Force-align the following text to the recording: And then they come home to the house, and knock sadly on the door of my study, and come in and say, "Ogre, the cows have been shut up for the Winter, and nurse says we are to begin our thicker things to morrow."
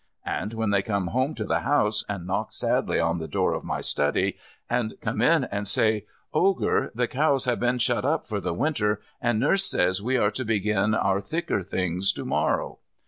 And 0.25 0.53
then 0.53 0.71
they 0.71 0.81
come 0.81 1.05
home 1.09 1.35
to 1.35 1.45
the 1.45 1.59
house, 1.59 2.03
and 2.09 2.25
knock 2.25 2.51
sadly 2.53 2.99
on 2.99 3.19
the 3.19 3.27
door 3.27 3.53
of 3.53 3.63
my 3.63 3.81
study, 3.81 4.35
and 4.67 4.95
come 4.99 5.21
in 5.21 5.43
and 5.43 5.67
say, 5.67 6.05
"Ogre, 6.33 6.91
the 6.95 7.07
cows 7.07 7.45
have 7.45 7.59
been 7.59 7.77
shut 7.77 8.03
up 8.03 8.25
for 8.25 8.39
the 8.41 8.51
Winter, 8.51 8.99
and 9.21 9.39
nurse 9.39 9.63
says 9.65 10.01
we 10.01 10.17
are 10.17 10.31
to 10.31 10.43
begin 10.43 10.95
our 10.95 11.21
thicker 11.21 11.61
things 11.61 12.11
to 12.13 12.25
morrow." 12.25 12.79